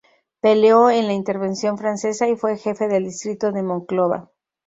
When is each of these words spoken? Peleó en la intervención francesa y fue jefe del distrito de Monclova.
Peleó 0.41 0.89
en 0.89 1.05
la 1.05 1.13
intervención 1.13 1.77
francesa 1.77 2.27
y 2.27 2.35
fue 2.35 2.57
jefe 2.57 2.87
del 2.87 3.03
distrito 3.03 3.51
de 3.51 3.61
Monclova. 3.61 4.31